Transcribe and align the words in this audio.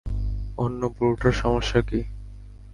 অন্য 0.57 0.81
বুড়োটার 0.87 1.33
সমস্যা 1.33 1.79
কী? 1.81 1.99